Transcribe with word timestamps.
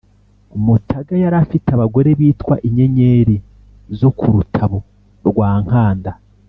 mutaga 0.63 1.13
yari 1.23 1.35
afite 1.43 1.67
abagore 1.71 2.09
bitwa 2.19 2.55
inyenyeri 2.67 3.35
zo 3.99 4.09
ku 4.17 4.25
rutabo 4.35 4.77
rwa 5.27 5.49
nkanda 5.65 6.11